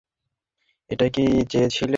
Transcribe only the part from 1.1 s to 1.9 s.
কি চেয়েছিলে, হাহ?